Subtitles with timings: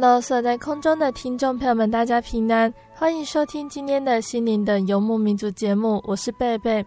[0.00, 6.86] Hello，所有在空中的听众朋友们，大家平安，欢迎收听今天的心灵的游牧民族节目，我是贝贝，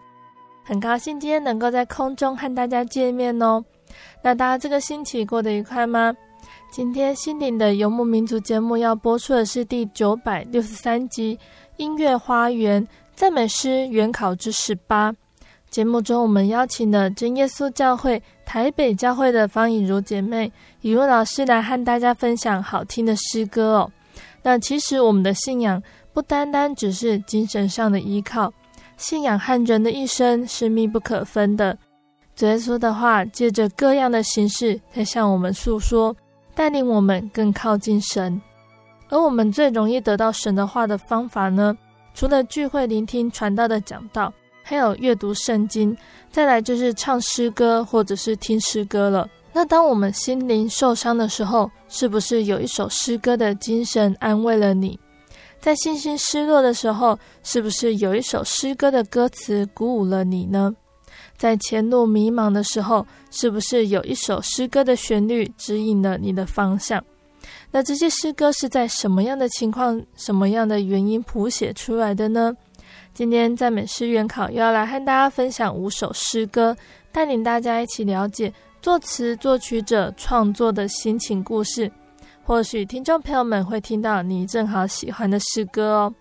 [0.63, 3.61] 很高兴今天能够在空中和大家见面哦。
[4.23, 6.15] 那大家这个星期过得愉快吗？
[6.71, 11.35] 今天心灵的游牧民族节目要播出的是第九百六十三集
[11.75, 15.11] 《音乐花园赞美诗原考之十八》。
[15.69, 23.89] 节目中，我们邀请了真耶稣教会台北教会的方以如姐妹、以如老师来和大家分享好听的诗歌哦。
[24.43, 28.51] 那其实我们的信仰不单单只是精神上的依靠，
[28.97, 31.77] 信仰和人的一生是密不可分的。
[32.35, 36.13] 主耶稣的话借着各样的形式在向我们诉说，
[36.53, 38.41] 带领我们更靠近神。
[39.07, 41.73] 而我们最容易得到神的话的方法呢，
[42.13, 44.33] 除了聚会聆听传道的讲道。
[44.61, 45.95] 还有阅读圣经，
[46.31, 49.29] 再来就是唱诗歌或者是听诗歌了。
[49.53, 54.97] 那当我们心灵受伤的时候，是不是有一首诗歌的精神安慰了你？
[55.59, 60.73] 在信心失落的时候，是不是有一首诗歌的歌词鼓舞了你呢？
[61.37, 67.03] 在前路迷茫的时候，是不是有一首诗歌的旋律指引了你的方向？
[67.71, 72.53] 那这些诗歌是在什么样的情况、什么样的原因谱写出来的呢？
[73.13, 76.75] 今天赞美诗原考又要来和大家分享五首诗歌，
[77.11, 78.51] 带领大家一起了解
[78.81, 81.91] 作词作曲者创作的心情故事。
[82.41, 86.15] 或许听众朋友们会听到你正好喜欢的诗歌哦。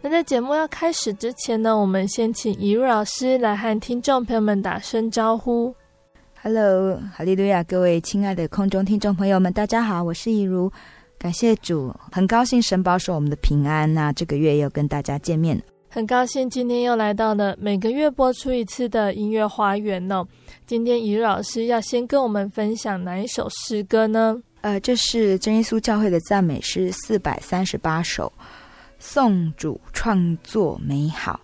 [0.00, 5.74] 那在节目要开始之前呢，我们先请以如老师来和听众朋友们打声招呼。
[6.40, 10.70] Hello，哈利路亚，各位亲爱的空中听众朋友们，大家好，我是以如，
[11.18, 13.92] 感谢主，很高兴神保守我们的平安。
[13.92, 15.60] 那这个月又跟大家见面。
[15.94, 20.26] 很高兴今天又来到了每个月播出一次的音乐花园哦。
[20.66, 24.42] 今天以如老师要先跟我们分享哪一首诗歌呢？
[24.62, 28.32] 呃，这是真耶稣教会的赞美诗四百三十八首，
[28.98, 31.38] 颂主创作美好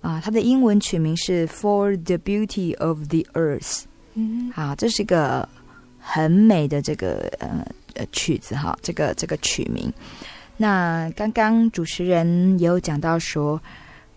[0.00, 0.22] 啊。
[0.24, 3.82] 它的英文曲名是 For the Beauty of the Earth。
[4.14, 5.46] 嗯，好，这是一个
[5.98, 7.62] 很美的这个呃
[7.92, 9.92] 呃曲子哈，这个这个曲名。
[10.56, 13.60] 那刚刚主持人也有讲到说，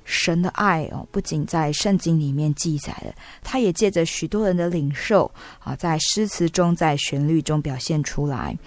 [0.06, 3.14] 神的爱哦，不仅在圣经里面记载了，
[3.44, 5.30] 他也借着许多人的领受
[5.60, 8.58] 啊，在诗词中、在旋律中表现出来。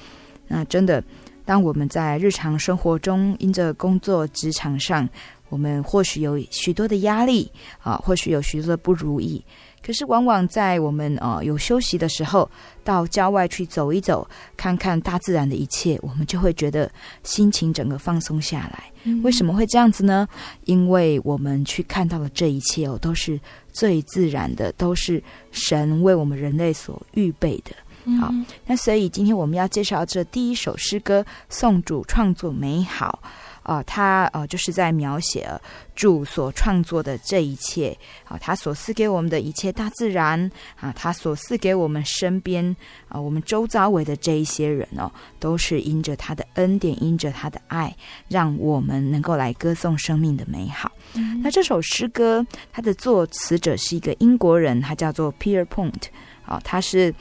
[0.46, 1.02] 那真的，
[1.44, 5.08] 当我们在日常生活中，因着工作职场上，
[5.48, 7.50] 我们或许有许多的压力
[7.80, 9.42] 啊，或许有许多的不如意。
[9.84, 12.48] 可是，往往在我们呃有休息的时候，
[12.84, 14.26] 到郊外去走一走，
[14.56, 16.90] 看看大自然的一切，我们就会觉得
[17.24, 18.84] 心情整个放松下来。
[19.04, 19.20] 嗯。
[19.22, 20.28] 为什么会这样子呢？
[20.64, 23.38] 因为我们去看到的这一切哦，都是
[23.72, 27.72] 最自然的，都是神为我们人类所预备的。
[28.20, 28.32] 好，
[28.66, 33.20] 那所以今天我们要介绍这第一首诗歌《颂主创作美好》。
[33.62, 35.48] 啊、呃，他呃，就是在描写
[35.94, 40.50] 主所创作的这一切啊，他所赐给我们的一切大自然
[40.80, 42.74] 啊，他所赐给我们身边
[43.08, 47.94] 啊，我们周遭围的这一些人哦，都是因着他的恩典，因着他的爱，
[48.28, 50.90] 让我们能够来歌颂生命的美好。
[51.14, 56.04] 嗯、那这首诗歌，它的作词者是一个英国人，他叫做 Pierpont
[56.46, 57.14] 啊，他是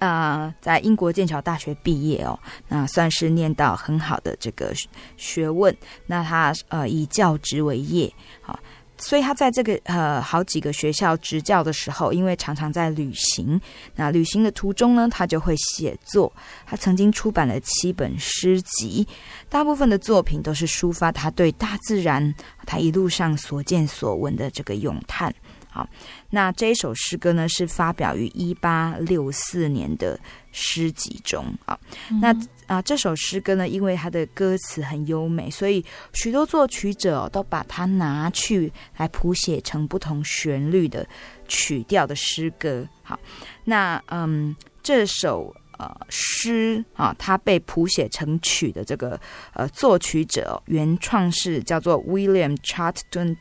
[0.00, 2.36] 啊、在英国剑桥大学毕业哦，
[2.68, 4.72] 那算是念到很好的这个
[5.16, 5.74] 学问。
[6.06, 8.58] 那他呃以教职为业，好，
[8.96, 13.60] 所以他在这个呃好几个学校执教的时候，因为常常在旅行，
[13.94, 16.32] 那旅行的途中呢，他就会写作。
[16.66, 19.06] 他曾经出版了七本诗集，
[19.50, 25.34] 大部分的作品都是抒发他对大自然，他一路上所见所闻的这个咏叹。
[25.72, 25.88] 好，
[26.30, 30.18] 那这一首诗歌呢，是发表于一八六四年的
[30.50, 31.78] 诗集中啊。
[32.20, 32.34] 那
[32.66, 41.06] 啊，这首诗歌呢，因为它的歌词很优美，所以许多作曲者都把它拿去来谱写成不同旋律的
[41.46, 42.84] 曲调的诗歌。
[43.02, 43.18] 好，
[43.64, 49.20] 那嗯，这首呃诗啊，它被谱写成曲的这个
[49.54, 53.36] 呃作曲者原创是叫做 William Charlton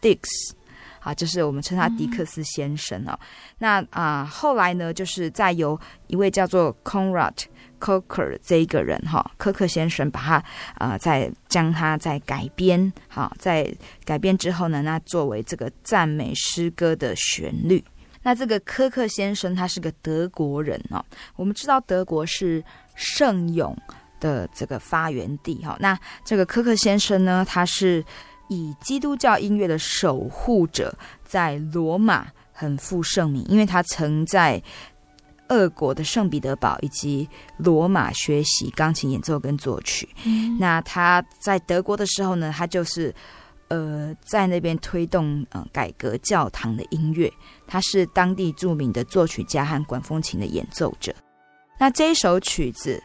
[0.00, 0.18] Dix。
[1.02, 3.12] 啊，就是我们称他迪克斯先生哦。
[3.12, 3.26] 嗯、
[3.58, 7.34] 那啊，后来呢，就是再由一位叫做 Conrad
[7.80, 10.44] Coker 这一个人哈、哦，科克先生把他
[10.74, 17.84] 啊，再将他再改编，好、哦，在改编之后呢，那作为这个赞美诗歌的旋律。
[18.22, 21.04] 那这个科克先生他是个德国人哦。
[21.34, 22.62] 我们知道德国是
[22.94, 23.76] 圣咏
[24.20, 25.76] 的这个发源地哈、哦。
[25.80, 28.04] 那这个科克先生呢，他是。
[28.52, 30.94] 以基督教音乐的守护者，
[31.24, 34.62] 在罗马很负盛名，因为他曾在
[35.48, 40.08] 俄国的圣彼得堡以及罗马学习钢琴演奏跟作曲。
[40.24, 43.14] 嗯、那他在德国的时候呢，他就是
[43.68, 47.32] 呃在那边推动呃改革教堂的音乐，
[47.66, 51.14] 他是当地著名的作曲家和管风琴的演奏者。
[51.78, 53.02] 那这一首曲子。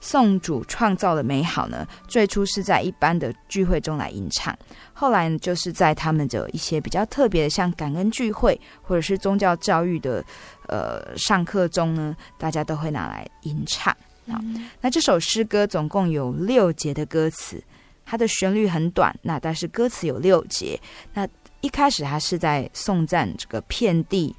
[0.00, 4.56] 颂主创造的美好呢，最初是在一般的聚会中来吟唱，
[4.92, 10.24] 后来呢，就是在他们的一些比较特别的，像感恩聚会或者是宗教教育的
[10.68, 13.96] 呃上课中呢，大家都会拿来吟唱。
[14.30, 14.38] 好，
[14.80, 17.62] 那这首诗歌总共有六节的歌词，
[18.04, 20.78] 它的旋律很短，那但是歌词有六节。
[21.14, 21.26] 那
[21.60, 24.34] 一开始它是在颂赞这个遍地。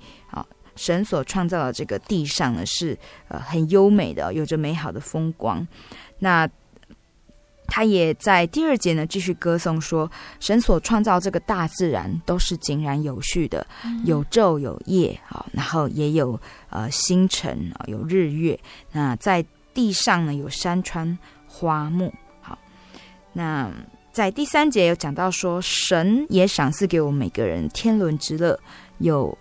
[0.76, 5.68] 神所创造的这个地上呢，是呃很优美的，有着美好的风光。
[6.20, 6.50] 那
[7.72, 13.66] 他也在第二节呢，继续歌颂说，神所创造这个大自然都是井然有序的，
[14.06, 16.40] 有昼有夜啊，然后也有
[16.70, 18.60] 呃星辰啊，有日月。
[18.92, 21.16] 那在地上呢，有山川
[21.48, 22.12] 花木。
[22.42, 22.58] 好，
[23.34, 23.72] 那
[24.12, 28.60] 在第三节有讲到说，神也赏赐给我们每个人天伦之乐，
[28.98, 29.38] 有。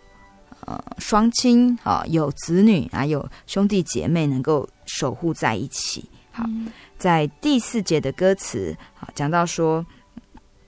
[0.68, 6.04] 呃，双亲啊，有子女啊，有兄弟姐妹能够守护在一起。
[6.30, 6.44] 好，
[6.98, 9.84] 在第四节的歌词啊，讲到说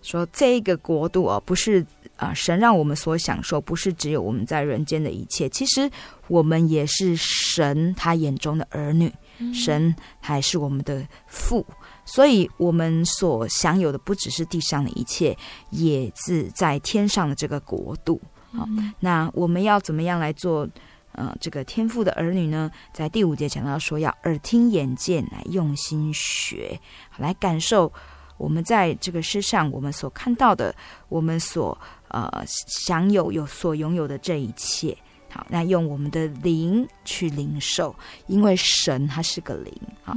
[0.00, 1.84] 说这一个国度啊，不是
[2.16, 5.46] 啊，神让我们所享受，不是只有我们在人间的一切。
[5.50, 5.90] 其实
[6.28, 9.12] 我们也是神他眼中的儿女，
[9.52, 11.66] 神还是我们的父，
[12.06, 15.36] 所以我们所享有的不只是地上的一切，
[15.68, 18.18] 也是在天上的这个国度。
[18.52, 18.68] 好，
[18.98, 20.68] 那我们要怎么样来做？
[21.12, 26.80] 呃，这个天赋的儿女呢，在第五节讲到说，要耳听眼见，来用心学，
[27.18, 27.92] 来感受
[28.38, 30.72] 我们在这个世上我们所看到的，
[31.08, 31.76] 我们所
[32.06, 34.96] 呃享有有所拥有的这一切。
[35.28, 37.94] 好，那用我们的灵去领受，
[38.28, 39.74] 因为神他是个灵
[40.04, 40.14] 啊，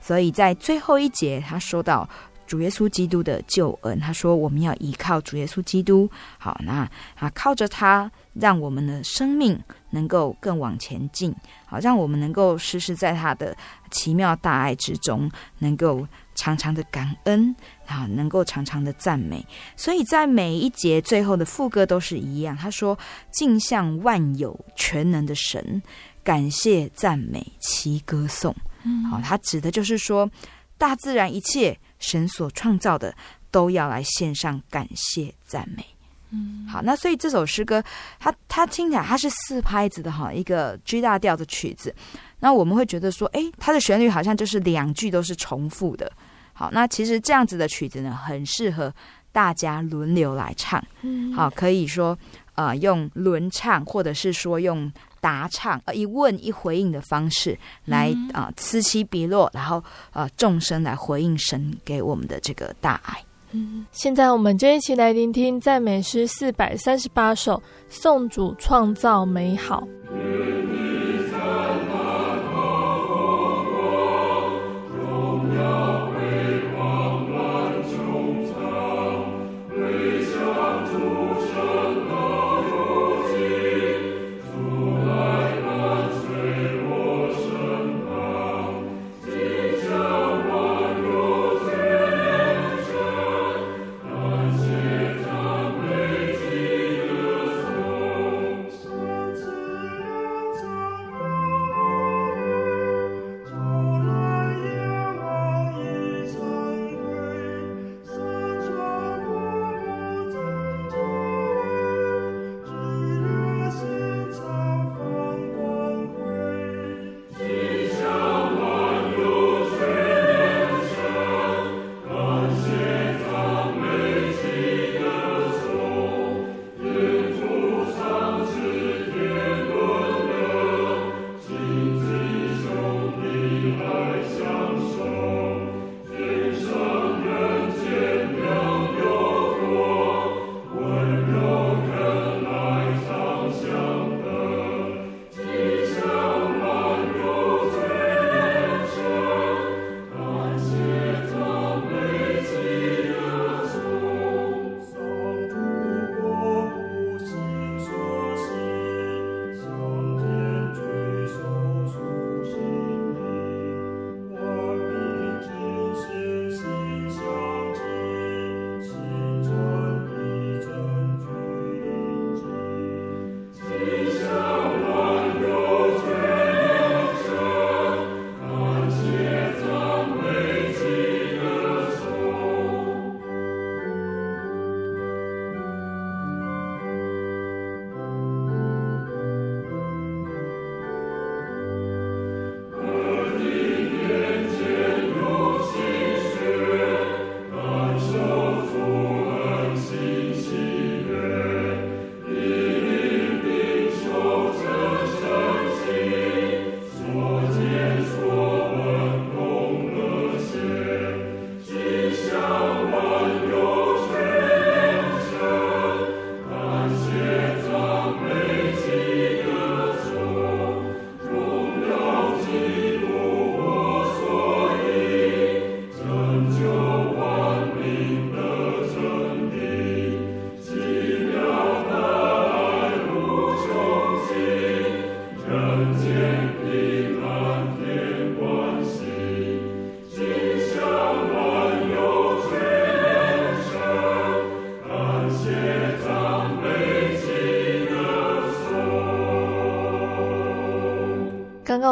[0.00, 2.06] 所以在最后一节他说到。
[2.46, 6.10] 主耶稣基督的救恩，他说我们要依靠主耶稣基督。
[6.38, 6.88] 好，那
[7.18, 9.58] 啊靠着他，让我们的生命
[9.90, 11.34] 能够更往前进。
[11.64, 13.56] 好，让我们能够时时在他的
[13.90, 17.54] 奇妙大爱之中，能够常常的感恩
[17.86, 19.46] 啊，能够常常的赞美。
[19.76, 22.54] 所以在每一节最后的副歌都是一样。
[22.56, 22.98] 他说
[23.32, 25.82] ：“敬向万有全能的神，
[26.22, 30.28] 感谢赞美其歌颂。”嗯，好，他指的就是说
[30.76, 31.78] 大自然一切。
[32.02, 33.14] 神所创造的
[33.50, 35.84] 都要来献上感谢赞美，
[36.30, 37.82] 嗯，好，那所以这首诗歌，
[38.18, 41.94] 它它听起来它是四拍子的哈，一个 G 大调的曲子。
[42.40, 46.10] 那我们会觉得说，诶，它的旋律好像就是两句都是重复的。
[46.52, 48.92] 好，那其实这样子的曲子呢，很适合
[49.30, 50.84] 大家轮流来唱。
[51.02, 52.18] 嗯，好，可以说
[52.54, 54.92] 呃用轮唱，或者是说用。
[55.22, 59.80] 答唱，呃，一问一回应的方式来啊，呃，此起彼落，然后
[60.12, 63.24] 呃，众生来回应神给我们的这个大爱。
[63.52, 69.86] 嗯，现在我们就一起来聆听赞美诗四百三十八首，颂主创造美好。
[70.10, 71.21] 刚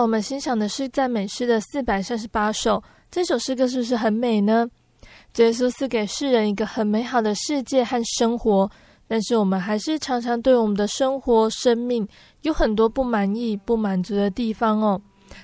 [0.00, 4.66] 我们欣赏的是赞美诗的四百三十八首，这首诗歌是不是很美呢？
[5.36, 8.70] 耶稣赐给世人一个很美好的世界和生活，
[9.06, 12.06] 但是我们还是常常对我们的生活、生命
[12.42, 15.00] 有很多不满意、不满足的地方哦。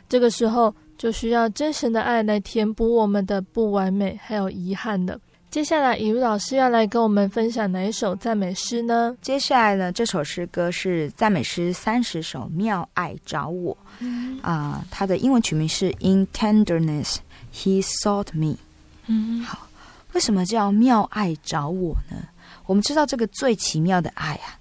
[0.09, 5.21] 这个时候就需要真神的爱来填补我们的不完美还有遗憾的。
[5.51, 9.17] 接下来，雨露老师要来跟我们分享哪一首赞美诗呢？
[9.23, 13.73] 接下来呢，这首诗歌是赞美诗三十首，妙爱找我。
[13.73, 17.17] 啊、嗯呃，它的英文曲名是 In Tenderness
[17.55, 18.59] He Sought Me。
[19.07, 19.67] 嗯，好，
[20.13, 22.29] 为什么叫妙爱找我呢？
[22.67, 24.59] 我们知道这个最奇妙的爱啊，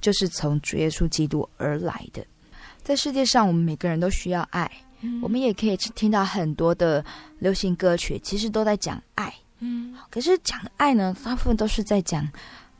[0.00, 2.24] 就是从主耶稣基督而来的。
[2.82, 4.70] 在世界上，我们每个人都需要爱。
[5.02, 7.04] 嗯、我们也可以听到很多的
[7.38, 9.32] 流行歌曲，其实都在讲爱。
[9.60, 12.28] 嗯，可是讲爱呢，大部分都是在讲，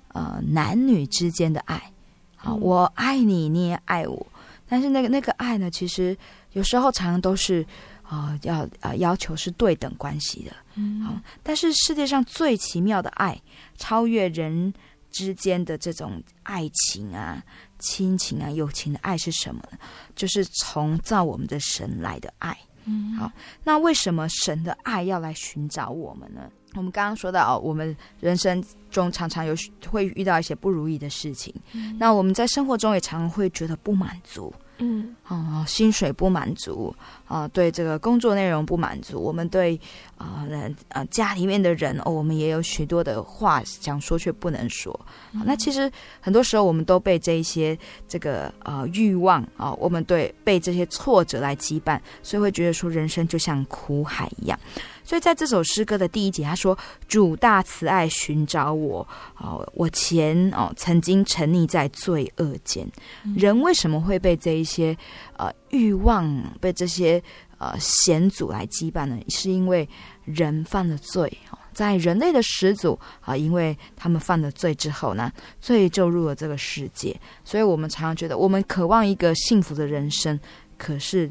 [0.08, 1.92] 呃，男女之间的爱。
[2.36, 4.26] 好，我爱你，你也爱我。
[4.68, 6.16] 但是那个那个爱呢，其实
[6.52, 7.66] 有时候常常都是，
[8.08, 10.52] 呃，要呃要求是对等关系的。
[10.76, 13.40] 嗯，好，但是世界上最奇妙的爱，
[13.76, 14.72] 超越人
[15.10, 17.42] 之间的这种爱情啊、
[17.80, 19.78] 亲情啊、友情的爱是什么呢？
[20.14, 22.56] 就是从造我们的神来的爱。
[22.84, 23.32] 嗯，好，
[23.64, 26.42] 那为什么神的爱要来寻找我们呢？
[26.74, 29.54] 我们刚刚说到，我们人生中常常有
[29.90, 36.94] 会遇到一些不如意的事情，嗯、那我们在生活中也常常会觉得不满足，嗯，哦，薪水不满足，
[37.28, 39.78] 啊、呃，对这个工作内容不满足，我们对
[40.16, 44.98] 啊，呃，呃，家里面的人哦，我们也有许多的话想说却不能说，
[45.32, 54.58] 嗯、那其实很多时候我们都被这一些这个呃欲望啊、呃，我们对被这些挫折来羁绊，所以会觉得说人生就像苦海一样。
[55.04, 56.76] 所以在这首诗歌的第一节，他说
[57.08, 59.06] ：“主大慈爱寻找我，
[59.38, 62.86] 哦，我前哦曾经沉溺在罪恶间。
[63.34, 64.94] 人为什么会被这一些
[65.38, 67.22] 呃欲望，被这些
[67.56, 69.18] 呃险阻来羁绊呢？
[69.28, 69.88] 是因为
[70.24, 71.32] 人犯了罪，
[71.72, 77.18] 在人类的始祖啊，因为他们犯了罪之后呢，罪就入了这个世界。
[77.44, 80.38] 所以我们常常觉得，我们渴望一个幸福的人生，
[80.76, 81.30] 可是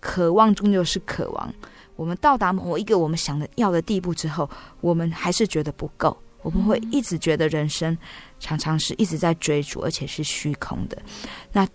[0.00, 1.54] 渴望终究是渴望。”
[1.96, 6.16] 我们到达某一个我们想的要的地步之后，我们还是觉得不够。
[6.42, 7.96] 我们会一直觉得人生
[8.40, 11.00] 常常是一直在追逐，而且是虚空的。
[11.52, 11.66] 那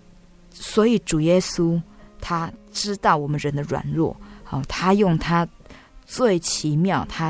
[0.62, 1.82] 所以主耶稣
[2.20, 5.48] 他知道我们人的软弱，好，他用他
[6.06, 7.28] 最奇妙、他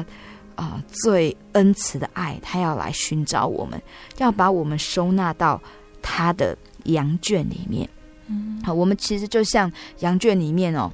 [0.56, 3.82] 啊、呃、最恩慈的爱，他要来寻找我们，
[4.18, 5.62] 要把我们收纳到
[6.02, 7.88] 他的羊圈里面。
[8.28, 10.92] 嗯，好，我们其实就像羊圈里面哦。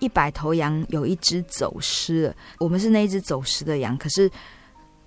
[0.00, 3.96] 一百头羊有一只走失了，我们是那一只走失的羊。
[3.96, 4.30] 可是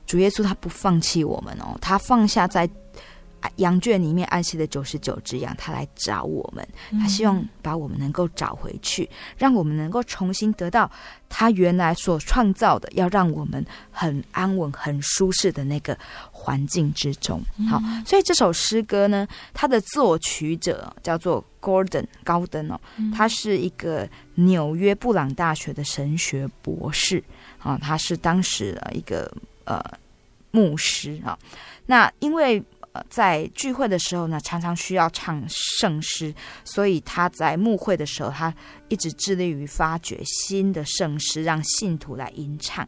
[0.07, 2.67] 主耶稣他不放弃我们哦，他放下在
[3.57, 6.67] 羊圈里面安息的九十九只羊，他来找我们，
[6.99, 10.89] 他希望把我们能够找回去，让我们能够重新得到
[11.29, 15.97] 他原来所创造的，要让我们很安稳、很舒适的那个
[16.31, 17.41] 环境之中。
[17.69, 21.43] 好，所以这首诗歌呢，它的作曲者叫做。
[21.59, 22.79] Gordon 高登哦，
[23.13, 27.21] 他是一个纽约布朗大学的神学博士
[27.59, 29.29] 啊，他是当时的一个
[29.65, 29.83] 呃
[30.51, 31.37] 牧师啊。
[31.85, 32.63] 那因为
[32.97, 38.53] 呃在聚会的时候呢，常常需要唱圣诗，所以他在牧会的时候，他
[38.89, 42.87] 一直致力于发掘新的圣诗，让信徒来吟唱。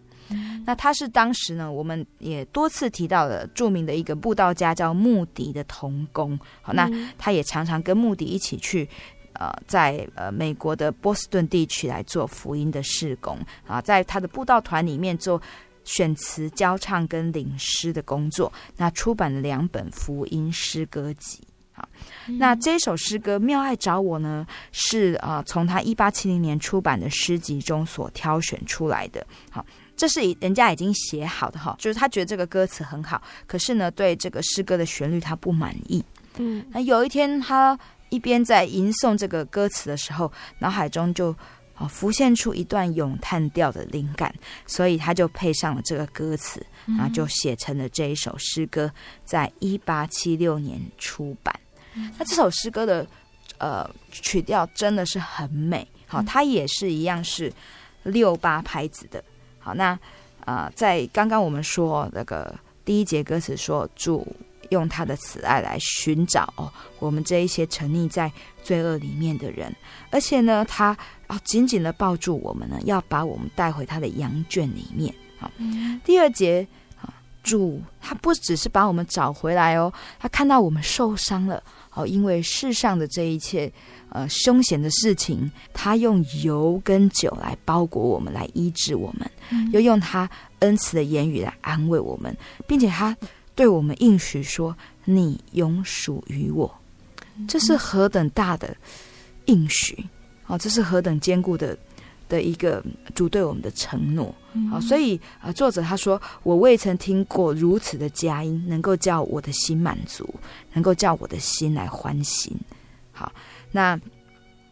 [0.65, 6.39] 那他是当时呢，我们也多次提到了著名的一个布道家叫穆迪的童工。
[6.61, 8.87] 好，那他也常常跟穆迪一起去，
[9.33, 15.41] 呃，在呃美国的波士顿地区来做福音的事工啊，在他的布道团里面做
[15.89, 18.51] 选词、教唱跟领诗的工作。
[18.77, 21.41] 那出版了两本福音诗歌集。
[21.71, 21.87] 好，
[22.37, 29.25] 那这首诗歌《妙爱找我》呢，是啊从他一八七零年出版的诗集中所挑选出来的。
[29.49, 29.65] 好。
[29.99, 36.01] 这是人家已经写好的哈，就是他觉得这个歌词很好，可是呢，对这个诗歌的旋律他不满意。
[36.37, 37.77] 嗯，那有一天他
[38.07, 41.35] 一边在吟诵这个歌词的时候，脑海中就
[41.79, 44.33] 啊浮现出一段咏叹调的灵感，
[44.67, 48.91] 所以他就配上了这个歌词，然后就写成了这一首诗歌，
[49.23, 51.57] 在一八七六年出版。
[52.17, 53.07] 那这首诗歌的
[53.57, 57.51] 呃曲调真的是很美，好，它也是一样是
[58.03, 59.23] 六八拍子的。
[59.57, 59.97] 好，那
[60.45, 62.53] 呃，在刚刚我们说那个
[62.83, 64.25] 第一节歌词说，主
[64.69, 68.31] 用他的慈爱来寻找哦，我们这一些沉溺在
[68.63, 69.73] 罪恶里面的人，
[70.11, 75.13] 而且呢，他啊紧紧的抱住我们呢，要把我们带回他的羊圈里面。
[75.39, 75.49] 好，
[76.03, 76.67] 第二节
[77.01, 83.71] 啊，主他不只是把我们找回来哦，他看到我们受伤了哦，因为世上的这一切
[84.09, 90.29] 呃凶险的事情，他用油跟酒来包裹我们，来医治我们，嗯、又用他
[90.59, 92.35] 恩慈的言语来安慰我们，
[92.67, 93.15] 并且他
[93.59, 96.73] 对我们应许说：“你永属于我。”
[97.45, 98.73] 这是何等大的
[99.47, 100.01] 应许！
[100.47, 101.77] 啊，这是何等坚固的
[102.29, 102.81] 的一个
[103.13, 104.27] 主对我们的承诺！
[104.27, 110.33] 好、嗯哦，所以啊、呃，作者他说：“我未曾听过如此的佳音，能够叫我的心满足，
[110.71, 112.57] 能够叫我的心来欢心。”
[113.11, 113.29] 好，
[113.73, 113.99] 那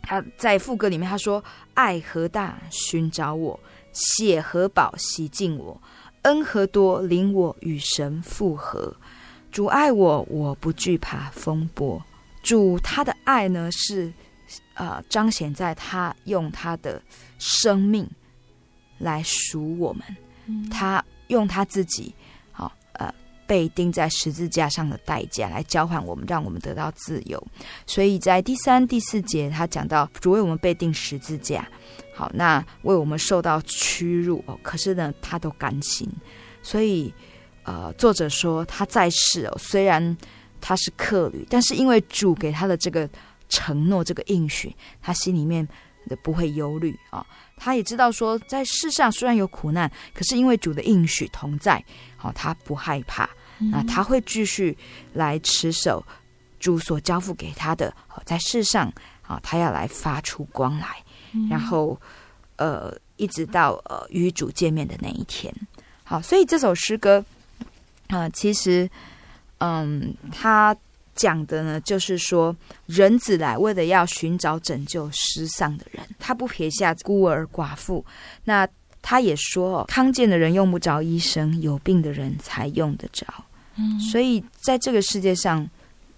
[0.01, 1.43] 他在副歌里面他说
[1.75, 3.59] ：“爱何大，寻找我；
[3.91, 5.77] 血何宝，洗净我；
[6.23, 8.95] 恩和多，领我与神复合。
[9.51, 12.01] 主爱我，我不惧怕风波。
[12.43, 14.11] 主他的爱呢，是。”
[14.75, 17.01] 呃，彰显在他用他的
[17.37, 18.09] 生命
[18.97, 20.03] 来赎我们，
[20.45, 22.15] 嗯、他用他自己，
[22.53, 23.13] 好、哦、呃，
[23.45, 27.45] 被钉在十字架上的代价来交换我们，让我们得到自由。
[27.85, 31.67] 所以在第三、第四节，他讲到主为我们被钉十字架，
[32.17, 36.09] 好，那为我们受到屈辱哦，可是呢，他都甘心。
[36.63, 37.13] 所以，
[37.63, 40.17] 呃，作者说他在世哦，虽然
[40.59, 43.07] 他是客旅，但是因为主给他的这个。
[43.49, 45.65] 承诺这个应许，他心里面
[46.09, 47.25] 的不会忧虑啊。
[47.55, 51.81] 他也知道说，在世上虽然有苦难，可是因为主的应许同在，
[52.17, 53.29] 好，他不害怕。
[53.71, 54.77] 那他会继续
[55.13, 56.05] 来持守
[56.59, 61.01] 主所交付给他的，在世上啊，他要来发出光来，
[61.49, 61.99] 然后
[62.55, 65.53] 呃，一直到呃与主见面的那一天。
[66.03, 67.23] 好，所以这首诗歌
[68.07, 68.89] 啊，其实
[69.59, 70.75] 嗯，他。
[71.19, 78.05] 讲的呢，就是说，人子来为了要寻找拯救失丧的人，他不撇下孤儿寡妇。
[78.43, 78.67] 那
[79.01, 83.25] 他也说，康健的人用不着医生，有病的人才用得着。
[83.77, 85.67] 嗯，所以在这个世界上，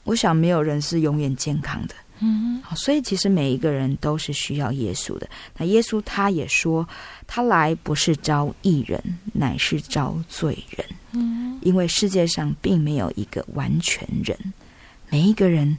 [0.04, 1.95] 我想没有人是永远健康的。
[2.22, 5.30] 嗯，好，所以其实每一个人都是需要耶稣的。
[5.58, 6.88] 那耶稣他也说，
[7.26, 9.02] 他来不是招义人，
[9.34, 10.86] 乃是招罪人。
[11.12, 14.38] 嗯，因为世界上并没有一个完全人。
[15.10, 15.78] 每一个人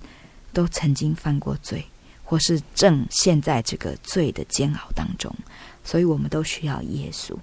[0.53, 1.85] 都曾经犯过罪，
[2.25, 5.33] 或是正陷在这个罪的煎熬当中，
[5.85, 7.35] 所以我们都需要耶稣。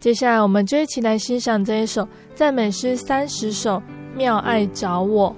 [0.00, 3.82] 接下来，我们就一起来欣赏这一首赞美诗三十首，
[4.14, 5.34] 妙爱找我。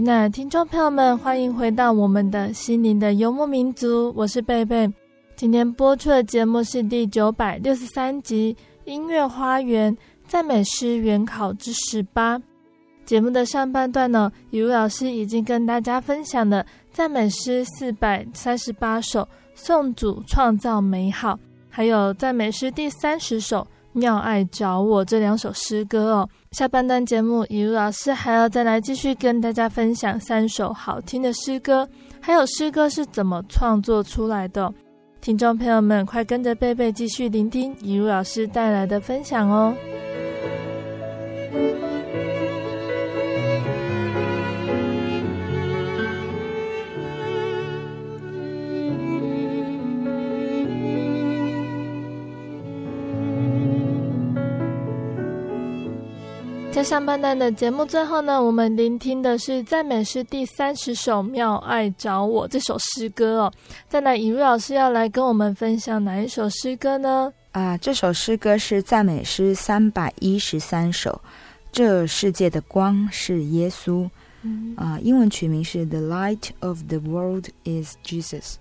[0.00, 4.90] 亲爱的听众朋友们，欢迎回到我们的心灵的游牧民族，我是贝贝。
[5.36, 8.56] 今天播出的节目是第九百六十三集
[8.90, 9.94] 《音乐花园
[10.26, 12.38] 赞美诗原考之十八》。
[13.04, 23.66] 节目的上半段呢，雨露老师已经跟大家分享了赞美诗四百三十八首，颂主创造美好，还有赞美诗第三十首。
[23.92, 31.88] 妙爱找我这两首诗歌哦，下半段节目，雨露老师还要再来继续跟大家分享三首好听的诗歌，
[32.20, 34.72] 还有诗歌是怎么创作出来的。
[35.20, 39.74] 听众朋友们，快跟着贝贝继续聆听雨露老师带来的分享哦。
[56.80, 63.52] 在上半段的节目最后呢，我们聆听的是赞美诗第三十首《妙爱找我》这首诗歌哦。
[63.86, 67.30] 再来，尹瑞老师要来跟我们分享哪一首诗歌呢？
[67.52, 71.20] 啊，这首诗歌是赞美诗三百一十三首。
[71.70, 74.08] 这世界的光是耶稣，
[74.40, 78.54] 嗯、啊，英文取名是《The Light of the World is Jesus》。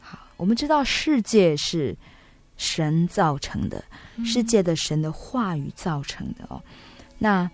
[0.00, 1.94] 好，我们知道世界是
[2.56, 3.84] 神造成的，
[4.24, 6.58] 世界的神的话语造成的哦。
[7.22, 7.48] 那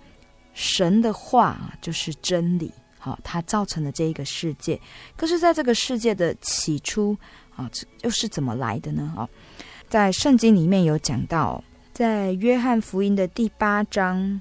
[0.54, 4.80] 神的话啊，就是真理，好，它造成了这一个世界。
[5.14, 7.14] 可是，在这个世界的起初
[7.54, 9.12] 啊，又是怎么来的呢？
[9.14, 9.28] 哦，
[9.90, 14.40] 在圣经里面有讲到，在约翰福音的第八章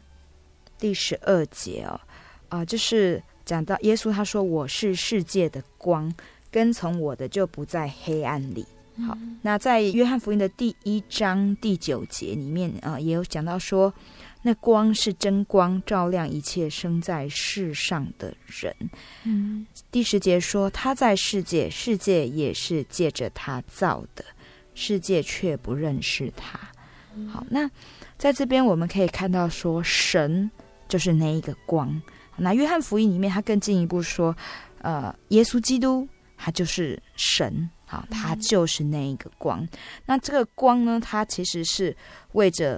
[0.80, 2.00] 第十二节哦，
[2.48, 6.12] 啊，就是讲到耶稣他说：“我是世界的光，
[6.50, 8.66] 跟从我的就不在黑暗里。”
[9.06, 13.94] 好，那在约翰福音的第一章第九节里面啊，也有讲到说。
[14.48, 18.74] 那光是真光，照亮一切生在世上的人。
[19.26, 24.24] 嗯，第十节说他在世界，世界也是借着他造的，
[24.74, 26.58] 世界却不认识他。
[27.30, 27.70] 好，那
[28.18, 30.50] 在这边我们可以看到说，神
[30.88, 32.02] 就是那一个光。
[32.38, 34.34] 那约翰福音里面，他更进一步说，
[34.78, 36.08] 呃，耶稣基督
[36.38, 39.68] 他就是神，好，他就是那一个光。
[40.06, 41.94] 那这个光呢，它其实是
[42.32, 42.78] 为着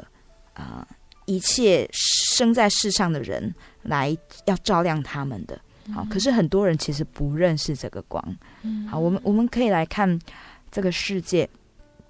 [0.55, 0.84] 啊。
[0.89, 0.95] 呃
[1.29, 5.61] 一切生在世上的人来要照亮他们的，
[5.93, 8.19] 好，可是很多人其实不认识这个光。
[8.89, 10.19] 好，我们我们可以来看
[10.71, 11.47] 这个世界。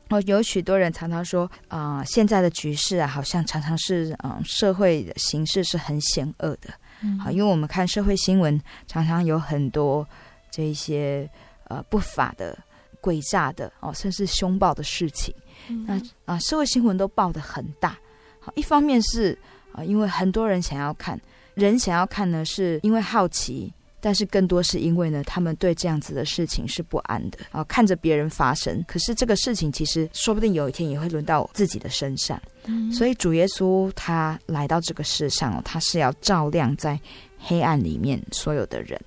[0.08, 6.73] 哦，有许多人常常说啊、呃，现在的局势啊，好像常常是嗯、呃，社会的形势是很险恶的。
[7.21, 10.08] 好，因为我们看社会新闻，常常有很多
[10.49, 11.29] 这一些
[11.65, 12.58] 呃不法的、
[13.01, 15.36] 诡诈的哦，甚至凶暴的事情。
[15.86, 17.97] 那啊、呃，社会新闻都报的很大。
[18.49, 19.38] 好，一方面是
[19.73, 21.19] 啊，因为很多人想要看，
[21.53, 32.41] 人想要看呢，是因为好奇，但是更多是因为呢，他们对这样子的事情是不安的啊，看着别人发生，可是这个事情其实说不定有一天也会轮到自己的身上。
[32.65, 36.99] 嗯，所以主耶稣他来到这个世上，他是要照亮在
[37.38, 38.99] 黑暗里面所有的人。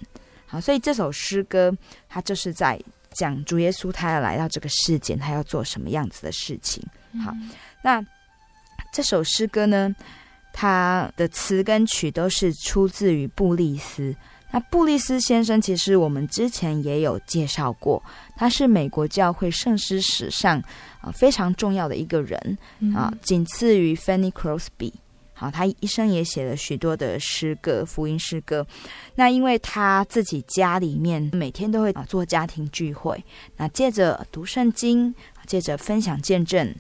[0.47, 1.77] 好，所以这首诗歌
[2.09, 2.79] 他就是在
[3.11, 6.81] 讲主耶稣他要来到这个世间，他要做什么样子的事情。
[7.25, 7.35] 好，
[7.83, 8.05] 那。
[8.93, 9.93] 这首诗歌呢，
[10.53, 14.15] 它的词跟曲都是出自于布利斯。
[14.55, 18.03] 那布利斯先生其实我们之前也有介绍过，
[18.37, 20.63] 他是美国教会圣诗史上
[21.01, 22.59] 啊非常重要的一个人
[22.95, 24.93] 啊，仅次于 Fanny Crosby。
[25.33, 28.65] 好，他一生也写了许多的诗歌，福音诗歌。
[29.15, 33.25] 那因为他自己家里面每天都会啊做家庭聚会，
[33.57, 35.15] 那借着读圣经，
[35.47, 36.73] 借着分享见证。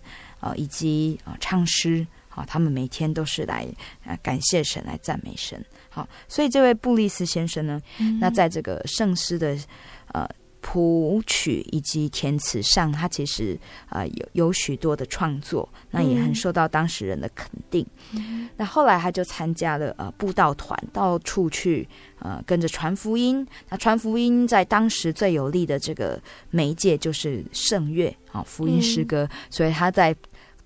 [0.43, 3.65] 啊，以及啊，唱诗，好，他们每天都是来
[4.05, 5.65] 啊感谢神，来赞美神。
[5.89, 9.57] 好，所以这位布利斯先生呢，嗯、那在这个圣诗的
[10.09, 10.29] 呃
[10.61, 17.87] 谱曲以及填词上，他其实啊、呃、有有许多的创作，那也很受到当事人的肯定。
[18.13, 21.87] 嗯、那后来他就参加了呃布道团，到处去
[22.21, 23.47] 呃跟着传福音。
[23.69, 26.19] 那传福音在当时最有力的这个
[26.51, 30.17] 媒介就是圣乐啊，福音诗歌，嗯、所以他在。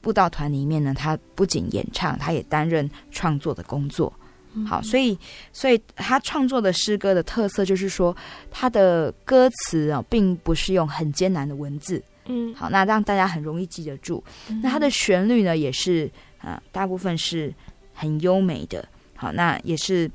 [0.06, 4.12] 布道团里面呢，他不仅演唱，他也担任创作的工作。
[4.64, 5.18] 好，所以，
[5.52, 8.16] 所以他创作的诗歌的特色就是说，
[8.48, 14.22] 他的歌词啊，并不是用很艰难的文字，嗯，好，那让大家很容易记得住。
[14.62, 17.52] 那他的旋律呢，也是啊，大部分是
[17.92, 18.86] 很优美的。
[19.16, 20.08] 好，那也是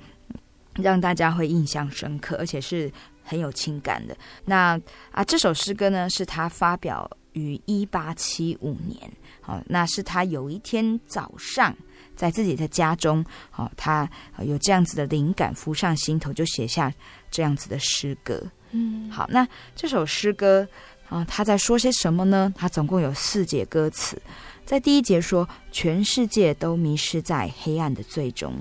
[0.75, 2.89] 让大家会印象深刻，而且是
[3.23, 4.15] 很有情感的。
[4.45, 4.79] 那
[5.11, 9.11] 啊，这首诗歌呢，是他发表于一八七五年。
[9.41, 11.75] 好，那是他有一天早上
[12.15, 14.07] 在自己的家中，好，他
[14.39, 16.93] 有这样子的灵感浮上心头，就写下
[17.31, 18.41] 这样子的诗歌。
[18.69, 20.67] 嗯，好，那这首诗歌
[21.09, 22.53] 啊，他在说些什么呢？
[22.55, 24.21] 他总共有四节歌词，
[24.63, 28.53] 在第一节说，全世界都迷失在黑暗的最终，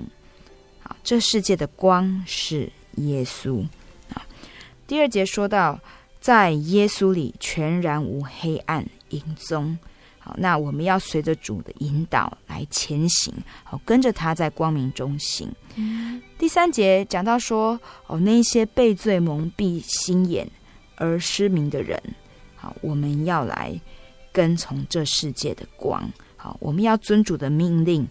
[0.81, 3.69] 好，这世界的光是耶稣啊。
[4.91, 5.79] 第二节说到，
[6.19, 9.79] 在耶稣里全然无黑暗影踪。
[10.19, 15.49] 好，那我们要随着主的引导来前行，好，跟着他在光明中行。
[15.77, 20.45] 嗯、第三节讲到说，哦，那些被罪蒙蔽心眼
[20.97, 21.97] 而失明的人，
[22.57, 23.79] 好，我们要来
[24.33, 28.05] 跟从这世界的光，好，我们要遵主的命令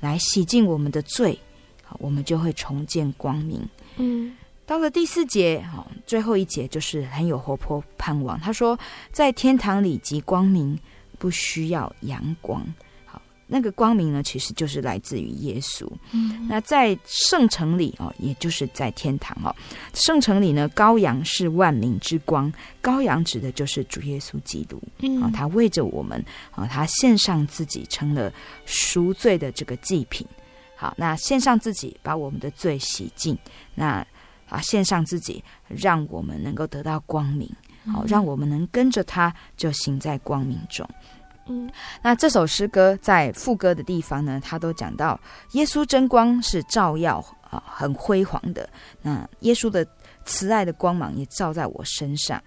[0.00, 1.38] 来洗净我们的罪，
[1.84, 3.60] 好，我们就会重见光明。
[3.98, 4.34] 嗯，
[4.66, 8.38] 到了第四节，好，最后一节就是很有活泼盼望。
[8.40, 8.78] 他说，
[9.10, 10.78] 在天堂里即光明。
[11.18, 12.60] 不需要阳光，
[13.06, 15.88] 好，那个光明呢，其实就是来自于耶稣。
[16.10, 19.54] 嗯，那在圣城里哦，也就是在天堂哦，
[19.94, 24.82] 圣城里呢，羔羊是万民之光，羔羊指的就是主耶稣基督。
[24.98, 26.20] 嗯，他为着我们
[26.50, 28.32] 啊，他献上自己，成了
[28.66, 30.26] 赎罪的这个祭品。
[30.74, 33.38] 好，那献上自己，把我们的罪洗净。
[33.76, 34.04] 那
[34.52, 37.50] 啊，献上自己，让我们能够得到光明。
[37.92, 40.86] 好，让我们能跟着他，就行在光明中。
[41.48, 41.68] 嗯，
[42.00, 45.18] 那这首诗歌在副歌的地方呢，他都讲到
[45.52, 47.18] 耶稣真光是照耀
[47.50, 48.68] 啊，很辉煌的。
[49.00, 49.84] 那耶稣的
[50.24, 52.40] 慈爱的光芒也照在我身上，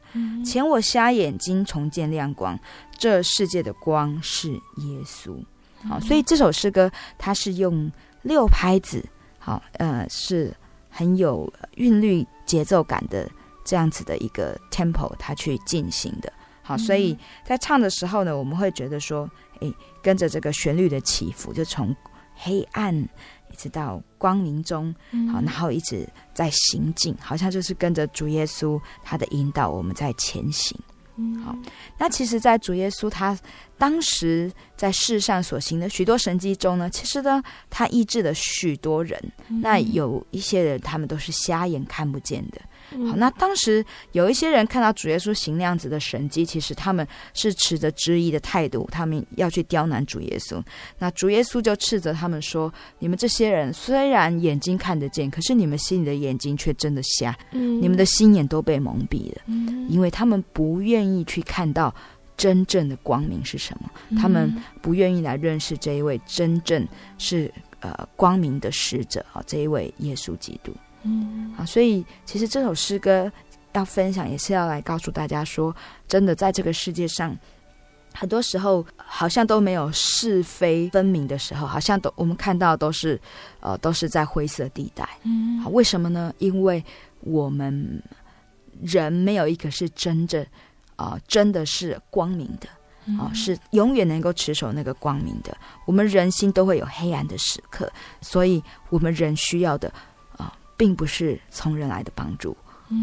[0.45, 2.57] 前我瞎眼睛重见亮光。
[2.97, 5.35] 这世界的光是耶稣。
[5.83, 7.91] 好，所以这首诗歌它是用
[8.21, 9.03] 六拍子，
[9.37, 10.55] 好，呃，是
[10.95, 13.29] 很有韵律节奏感的。
[13.67, 16.31] 这样子的一个 tempo，它去进行的，
[16.61, 19.27] 好，所以在唱的时候呢，我们会觉得说，
[19.59, 21.95] 诶，跟着这个旋律的起伏，就从
[22.35, 24.93] 黑暗一直到光明中，
[25.33, 30.79] 好，然后一直在行进，好像就是跟着主耶稣他的引导，我们在前行。
[31.43, 31.55] 好，
[31.97, 33.37] 那其实，在主耶稣他
[33.77, 42.61] 当时在世上所行的许多神迹中呢，其实呢，他医治了许多人，那有一些人他们都是瞎眼看不见的。
[42.91, 50.61] 好，那当时有一些人看到主耶稣行那样子的神迹，其实他们是持着质疑的态度，他们要去刁难主耶稣。
[50.99, 61.93] 那主耶稣就斥责他们说：“你们这些人虽然眼睛看得见，可是你们心里的眼睛却真的瞎，嗯、你们的心眼都被蒙蔽了，嗯、因为他们不愿意去看到
[62.37, 70.71] 真正的光明是什么，嗯、他们不愿意来认识这一位真正是呃光明的使者啊，这一位耶稣基督。”
[71.05, 73.31] 嗯，啊，所以其实这首诗歌
[73.73, 75.73] 要分享，也是要来告诉大家说，
[76.07, 77.37] 真的在这个世界上，
[78.13, 83.19] 很多时候好像都没有是非分明的时候，好像都我们看到都是，
[83.59, 85.07] 呃，都是在灰色地带。
[85.23, 86.33] 嗯，好，为什么呢？
[86.39, 86.83] 因为
[87.19, 88.01] 我们
[88.81, 90.41] 人没有一个是真正，
[90.95, 92.67] 啊、呃，真的是光明的，
[93.19, 95.55] 啊、呃，是永远能够持守那个光明的。
[95.85, 97.91] 我们人心都会有黑暗的时刻，
[98.21, 99.93] 所以我们人需要的。
[100.77, 102.55] 并不是从人来的帮助，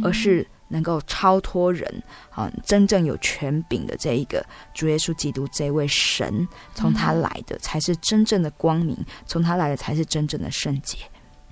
[0.02, 8.96] 而是能够超脱人啊，真正有权柄的这一个主耶稣基督这位神，从他来的才是真正的光明，
[9.26, 10.98] 从他来的才是真正的圣洁。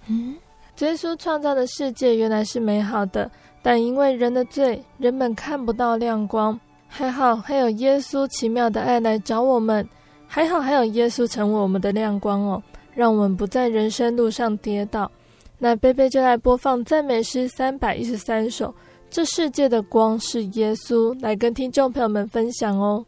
[0.07, 0.37] 嗯，
[0.79, 3.31] 耶稣创造的世界原来是美好的，
[3.63, 6.59] 但因为人的罪，人们看不到亮光。
[6.93, 9.87] 还好还有耶稣奇妙的爱来找我们，
[10.27, 12.63] 还好还有耶稣成为我们的亮光哦，
[12.95, 15.09] 让我们不在人生路上跌倒。
[15.63, 18.75] 那贝贝就来播放赞美诗三百一十三首，
[19.11, 23.05] 这世界的光是耶稣，来跟听众朋友们分享哦。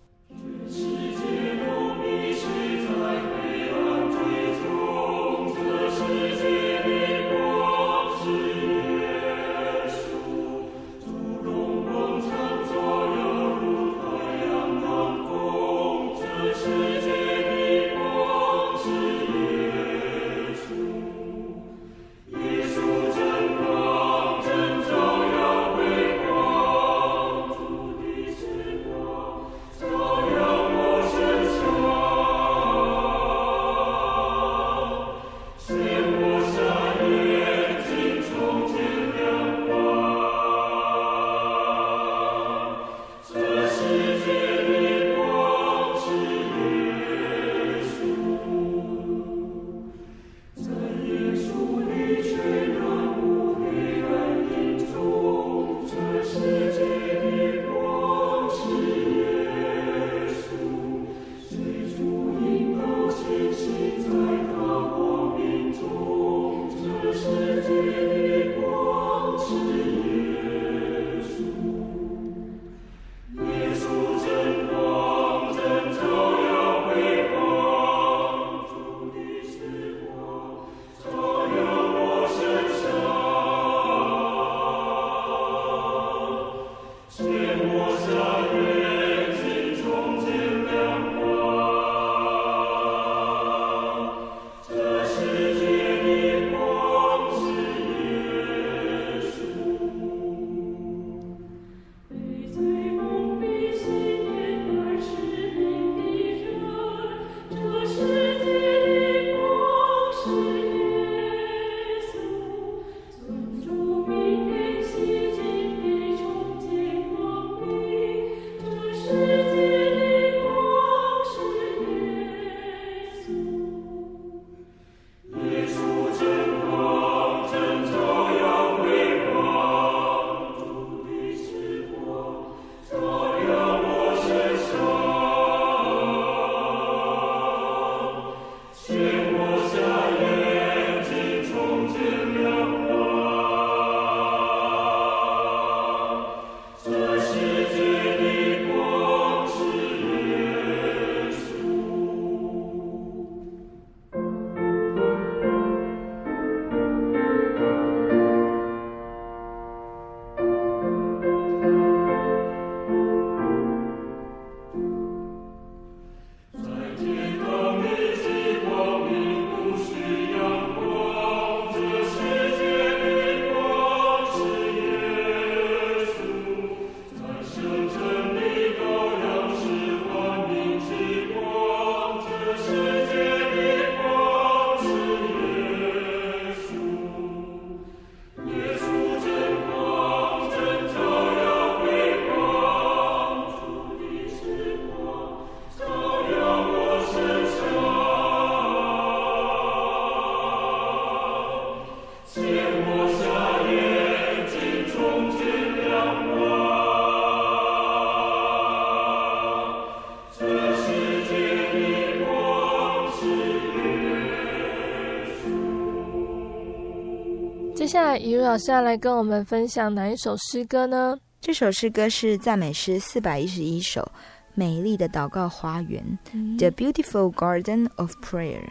[218.12, 221.16] 下来，怡如老师要来跟我们分享哪一首诗歌呢？
[221.40, 224.02] 这首诗歌是赞美诗四百一十一首，
[224.54, 226.04] 《美丽的祷告花园》
[226.34, 228.68] 嗯、（The Beautiful Garden of Prayer）。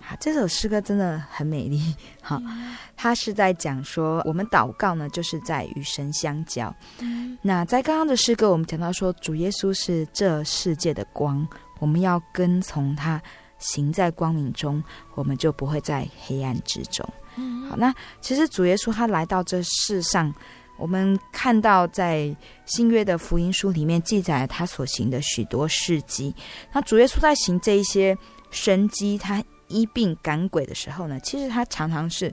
[0.00, 1.96] 啊，这首诗歌真的很美丽。
[2.22, 2.40] 好，
[2.96, 6.72] 它是在讲说，我们祷告呢，就是在与神相交。
[7.00, 11.44] 嗯、那在刚刚的诗歌，我们讲到说，主耶稣是这世界的光，
[11.80, 13.20] 我们要跟从他，
[13.58, 14.80] 行在光明中，
[15.16, 17.04] 我们就不会在黑暗之中。
[17.76, 20.34] 那其实主耶稣他来到这世上。
[20.78, 26.34] 我们看到在新约的福音书里面记载了他所行的许多事迹。
[26.70, 28.14] 那主耶稣在行这一些
[28.50, 32.30] 神迹，他医病赶鬼的时候呢，其实他常常是，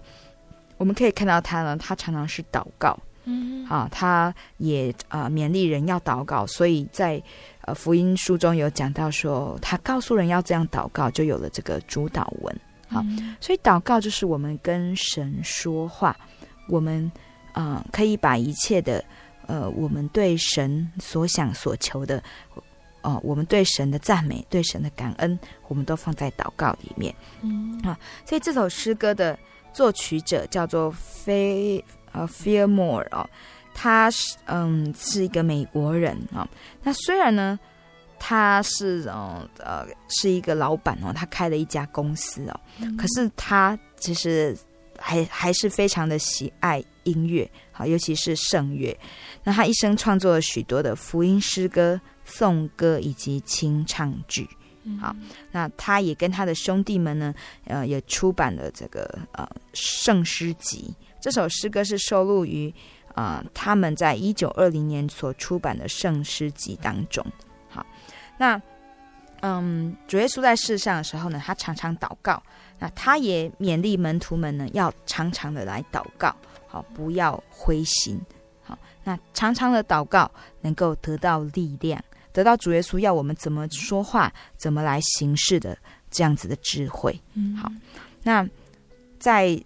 [0.76, 3.00] 我们可以看到他呢，他常常是祷告。
[3.24, 7.24] 嗯，啊，他也呃勉励人要祷告，所以在
[7.62, 12.54] 呃福音书中有讲到说，他告诉人要这样祷告，就有了这个主导文。
[12.94, 13.04] 好，
[13.42, 16.16] 所以祷告就是我们跟神说话，
[16.68, 17.12] 我们。
[17.56, 19.06] 啊、呃，可以把一切的，
[19.46, 22.18] 呃，我们对神所想所求的，
[22.56, 25.38] 哦、呃，我们对神的赞美、对神的感恩，
[25.68, 27.14] 我们都放在祷告里面。
[27.44, 29.38] 嗯啊，所以这首诗歌的
[29.72, 33.30] 作曲者叫做菲呃 Fearmore 哦，
[33.76, 36.50] 他是嗯是一个美国人啊、哦。
[36.82, 37.60] 那虽然呢，
[38.26, 44.56] 他是嗯呃是一个老板哦，他开了一家公司哦，嗯、可是他其实。
[45.06, 48.98] 还还是非常的喜爱音乐，好，尤其是圣乐。
[49.44, 54.48] 那他一生创作了许多的福音诗歌、颂歌以及清唱剧。
[55.02, 55.14] 好，
[55.52, 57.34] 那他也跟他的兄弟们呢，
[57.66, 59.04] 呃，也出版了这个
[59.34, 60.94] 呃圣诗集。
[61.20, 62.74] 这首诗歌是收录于
[63.14, 67.26] 啊、呃、他们在一九二零年所出版的圣诗集当中。
[68.34, 68.62] 好，那
[69.42, 72.42] 嗯，主耶稣在世上的时候呢，他常常祷告。
[72.80, 76.36] 那他也勉励门徒们呢，要常常的来祷告，
[76.68, 78.20] 好，不要灰心，
[78.62, 78.78] 好。
[79.04, 80.30] 那常常的祷告
[80.62, 85.78] 能够得到力量，得到主耶稣要我们怎么说话、怎么来行事的
[86.10, 87.18] 这样子的智慧。
[87.62, 87.72] 好，
[88.24, 88.46] 那
[89.20, 89.62] 在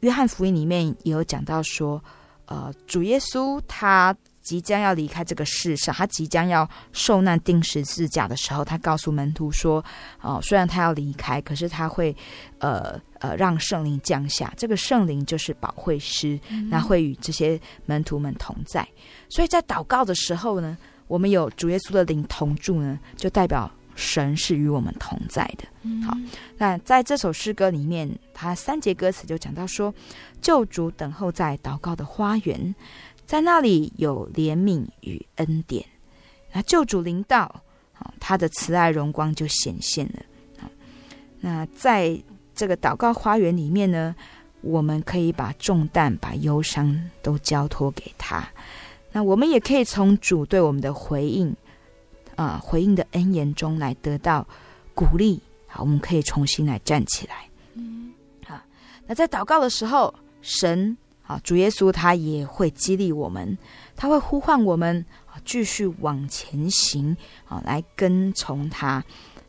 [0.00, 2.02] 约翰福音里面也有讲到说，
[2.46, 4.16] 呃，主耶稣他。
[4.46, 9.84] 即将要离开这个世上，他即将要受难钉十字架的时候，他告诉门徒说
[10.22, 12.14] ：“哦，虽然他要离开，可是他会，
[12.58, 14.54] 呃呃，让圣灵降下。
[14.56, 16.38] 这个圣灵就是保惠师，
[16.70, 18.86] 那会与这些门徒们同在。
[19.28, 20.78] 所以在祷告的时候呢，
[21.08, 25.66] 我们有主耶稣的灵同住呢，就代表神是与我们同在的。
[26.06, 26.16] 好，
[26.56, 29.92] 那在这首诗歌里面，他三节歌词就讲到说：
[30.40, 32.72] 救主等候在祷告的花园。”
[33.26, 35.84] 在那里有怜悯与恩典，
[36.52, 37.62] 那救主临到，
[38.20, 40.70] 他的慈爱荣光就显现了。
[41.40, 42.16] 那在
[42.54, 44.14] 这个祷告花园里面呢，
[44.60, 48.48] 我们可以把重担、把忧伤都交托给他。
[49.10, 51.54] 那我们也可以从主对我们的回应，
[52.36, 54.46] 啊，回应的恩言中来得到
[54.94, 55.42] 鼓励。
[55.66, 57.48] 好，我们可以重新来站起来。
[57.74, 58.12] 嗯，
[58.46, 58.58] 好。
[59.06, 60.96] 那在祷告的时候，神。
[61.26, 63.58] 啊，主耶稣他也会激励我们，
[63.96, 67.16] 他会呼唤我们啊，继续往前行
[67.48, 69.04] 啊，来跟从他。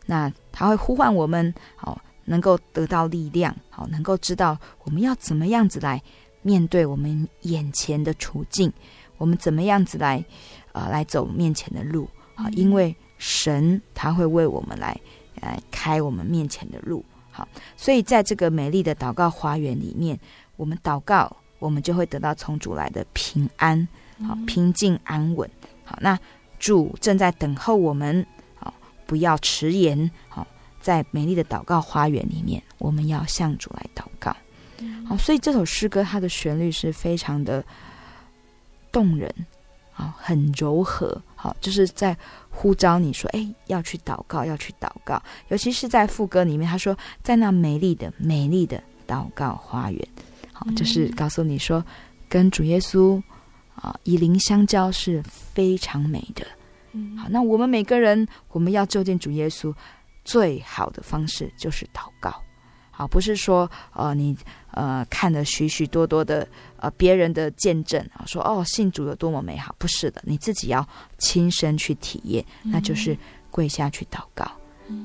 [0.07, 6.01] 那他会呼唤我们，好能够得到力量，好能够知道我们要怎么样子来
[6.41, 8.73] 面对我们眼前的处境，
[9.17, 10.23] 我们怎么样子来
[10.71, 14.99] 啊来走面前的路啊，因为神他会为我们来
[15.41, 17.05] 来开我们面前的路。
[17.29, 20.19] 好，所以在这个美丽的祷告花园里面，
[20.55, 21.37] 我们祷告。
[21.59, 23.87] 我们就会得到从主来的平安，
[24.27, 25.49] 好平静安稳。
[25.83, 26.17] 好，那
[26.59, 28.73] 主正在等候我们，好
[29.05, 30.09] 不要迟延。
[30.27, 30.45] 好，
[30.81, 34.35] 在美丽的祷告花园里面，我们要向主来祷告。
[35.07, 37.63] 好，所以这首诗歌它的旋律是非常的
[38.91, 39.33] 动人，
[39.91, 42.15] 好，很柔和，好，就是在
[42.49, 45.21] 呼召你说，哎，要去祷告，要去祷告。
[45.47, 50.07] 尤其是在副歌里面，他说，在那美丽的、美丽的祷告花园。
[50.59, 51.85] 好，就是告诉你说，
[52.27, 53.21] 跟主耶稣
[53.75, 56.43] 啊以灵相交是非常美的。
[57.15, 59.71] 好，那我们每个人，我们要就近主耶稣，
[60.25, 62.41] 最好的方式就是祷告。
[62.89, 64.35] 好，不是说呃你
[64.71, 66.47] 呃看了许许多多的
[66.77, 70.83] 呃别人的见证啊，说哦信主有多么美好，不是的，你自己要
[71.19, 73.15] 亲身去体验，那就是
[73.51, 74.43] 跪下去祷告，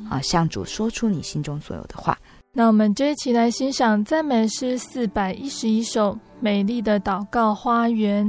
[0.08, 2.18] 啊，向主说出你心中所有的话。
[2.54, 8.26] 那我们这一期来欣赏赞美诗四百一十一首《美丽的祷告花园》。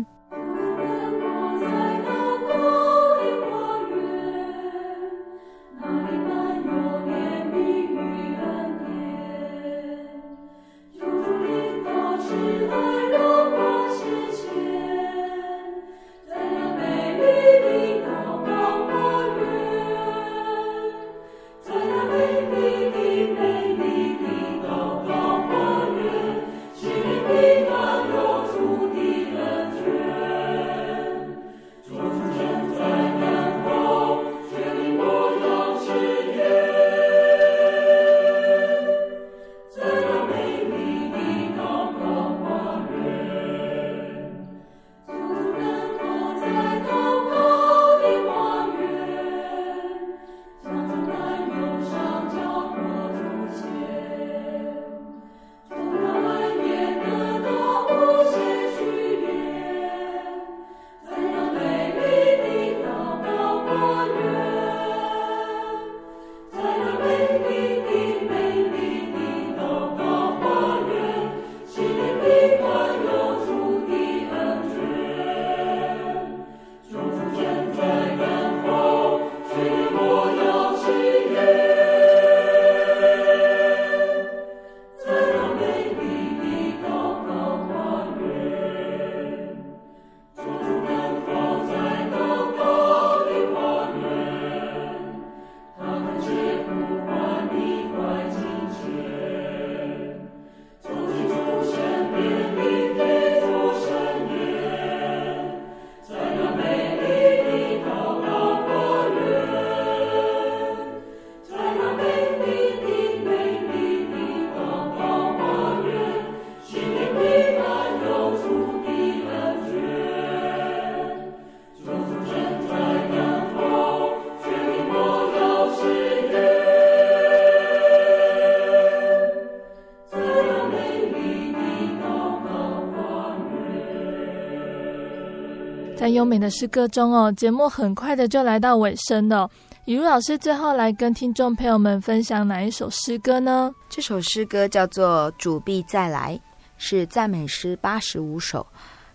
[136.24, 139.51] 优美的诗歌中哦，节目很快的就来到尾声了。
[139.84, 143.76] 雨露老师最后来跟听众朋友们分享哪一首诗歌呢？
[143.89, 146.39] 这首诗歌叫做《主必再来》，
[146.78, 148.65] 是赞美诗八十五首。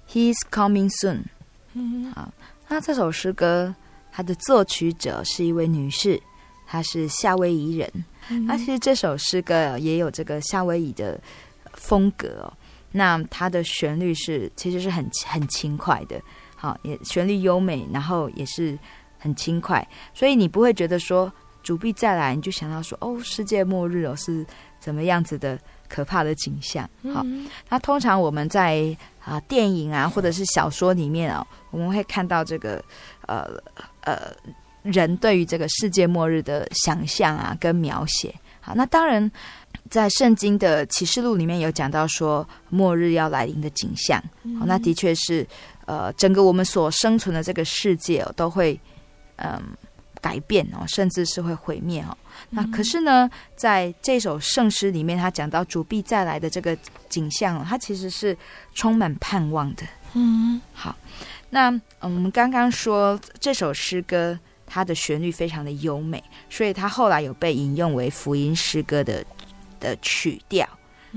[0.06, 1.22] He's coming soon。
[2.14, 2.30] 好，
[2.68, 3.74] 那这首诗歌
[4.12, 6.20] 它的作曲者是一位女士，
[6.66, 7.90] 她是夏威夷人。
[8.46, 11.18] 那其实这首诗歌也有这个夏威夷的
[11.72, 12.52] 风格哦。
[12.92, 16.20] 那它的旋律是其实是很很轻快的，
[16.60, 18.76] 好，也旋律优美，然后也是
[19.16, 21.32] 很轻快，所以你不会觉得说
[21.62, 24.44] 主必再来，你就想到说哦，世界末日哦是
[24.80, 25.56] 怎么样子的
[25.88, 26.82] 可怕的景象。
[27.14, 32.84] 好，嗯、那通常我们在啊电影啊或者是小说里面啊、哦，我们会看到这个
[33.28, 33.46] 呃
[34.00, 34.32] 呃
[34.82, 38.34] 人对于这个世界末日的想象啊跟描写。
[38.60, 39.30] 好，那当然。
[39.90, 45.46] 在圣经的启示录里面有讲到说末日要来临的景象，嗯、那的确是，
[45.88, 48.78] 呃，整个我们所生存的这个世界哦都会
[49.36, 49.62] 嗯、呃、
[50.20, 52.16] 改变哦，甚至是会毁灭哦。
[52.50, 56.76] 那可是呢，在这首圣诗里面，他讲到主必再来的这个
[57.08, 58.36] 景象，它其实是
[58.74, 59.82] 充满盼望的。
[60.12, 60.94] 嗯，好，
[61.50, 69.24] 那嗯我们刚刚说这首诗歌它的旋律非常的优美，所以它后来有被引用为福音诗歌的。
[69.80, 70.68] 的曲调，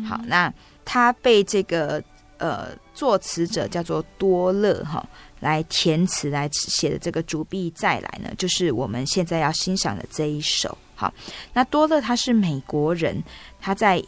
[0.08, 0.54] 好，那
[0.86, 2.00] 它被这个
[2.38, 2.68] 呃
[3.02, 5.04] 作词者叫做多乐哈
[5.40, 10.78] 来填词来写的这个主必再来呢，就是我们现在要欣赏的这一首。
[10.94, 11.12] 好，
[11.52, 13.24] 那多乐他是美国人，
[13.60, 14.00] 他在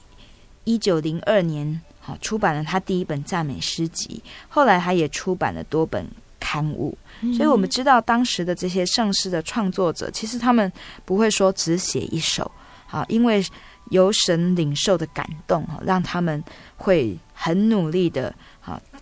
[0.64, 6.08] 一九零二年好出版了他第一本赞美诗集，后来他也出版了多本
[6.40, 6.96] 刊物，
[7.36, 10.72] 所以我们知道当时的这些盛世的创作者，其实他们
[11.04, 12.52] 不会说只写一首，
[12.86, 13.44] 好，因为。
[13.90, 16.42] 由神领受的感动哈，让他们
[16.78, 18.36] 会很努力的哈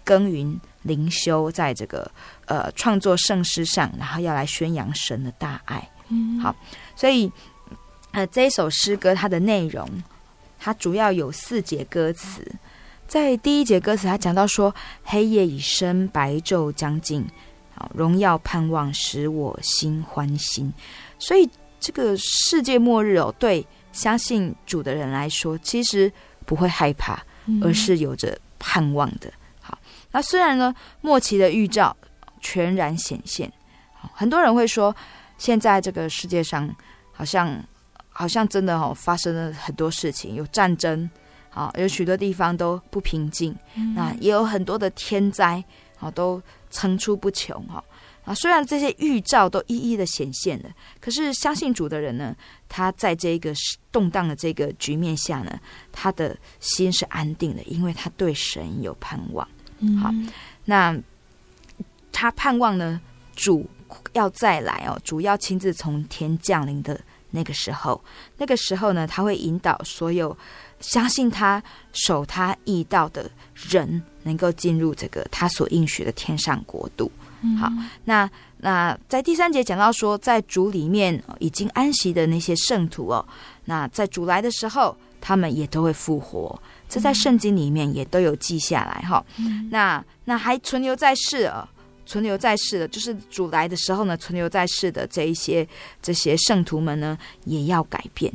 [0.04, 2.10] 耕耘灵修，在这个
[2.46, 5.90] 呃创作圣诗上，然后要来宣扬神的大爱。
[6.10, 6.56] 嗯，好，
[6.96, 7.32] 所以
[8.12, 9.88] 呃这一首诗歌它的内容，
[10.60, 12.46] 它主要有四节歌词。
[13.08, 14.74] 在第一节歌词，它讲到说
[15.04, 17.26] ：“黑夜已深，白昼将近，
[17.76, 20.74] 好荣耀盼望使我心欢欣。”
[21.20, 21.50] 所以
[21.80, 23.66] 这个世界末日哦，对。
[23.94, 26.10] 相信主的人来说，其实
[26.46, 27.22] 不会害怕，
[27.62, 29.30] 而是有着盼望的。
[29.30, 29.41] 好，
[30.12, 31.96] 那虽然呢，末期的预兆
[32.40, 33.52] 全然显现，
[34.14, 34.96] 很多人会说，
[35.38, 36.74] 现在这个世界上
[37.12, 37.64] 好像
[38.10, 41.10] 好像真的哦发生了很多事情，有战争，
[41.50, 43.56] 啊，有许多地方都不平静，
[43.96, 45.64] 那也有很多的天灾，
[46.00, 47.84] 啊，都层出不穷，哈。
[48.24, 52.36] 啊，虽然这些预兆都一一的显现了，可是相信主的人呢，
[52.70, 53.52] 他在这个
[53.92, 55.60] 动荡的这个局面下呢，
[55.92, 59.48] 他的心是安定的，因为他对神有盼望。
[59.82, 60.10] 嗯，好，
[60.66, 60.98] 那
[62.12, 63.02] 他盼望呢，
[63.36, 63.68] 主
[64.14, 67.00] 要再来哦，主要亲自从天降临的
[67.32, 68.02] 那个时候，
[68.38, 70.38] 那个时候呢，他会引导所有
[70.80, 71.62] 相信他、
[71.94, 77.12] 守他义道的人，能够进入这个他所应许的天上国度。
[77.60, 77.72] 好，
[78.06, 83.26] 那那在第三节讲到说，在主里面已经安息的那些圣徒哦，
[83.66, 86.62] 那在主来的时候，他们也都会复活。
[86.92, 89.26] 这在圣经里面也都有记下来哈。
[89.70, 91.66] 那那还存留在世啊，
[92.06, 95.66] 存留在世的，就是主来的时候呢，存留在世的这一些
[96.02, 98.30] 这些圣徒们呢，也要改变。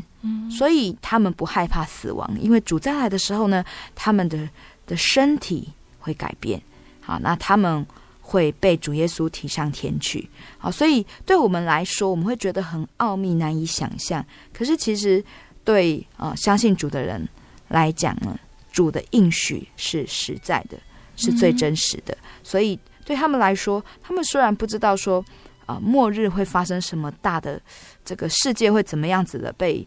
[0.51, 3.63] 所以他们不害怕死亡，因为主再来的时候呢，
[3.95, 4.49] 他们的
[4.87, 5.69] 的身体
[6.01, 6.59] 会改变。
[7.01, 7.87] 好，那他们。
[8.29, 10.29] 会被主耶稣提上天去，
[10.59, 14.27] 好，所以对我们来说，我们会觉得很奥秘，难以想象。
[14.53, 15.25] 可是其实
[15.63, 17.25] 对啊、呃，相信主的人
[17.69, 18.37] 来讲呢，
[18.77, 20.77] 主的应许是实在的，
[21.17, 22.13] 是最真实的。
[22.21, 25.25] 嗯、所以对他们来说，他们虽然不知道说
[25.65, 27.59] 啊、呃，末日会发生什么大的，
[28.05, 29.87] 这个世界会怎么样子的被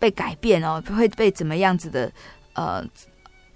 [0.00, 2.10] 被改变哦，会被怎么样子的
[2.54, 2.84] 呃，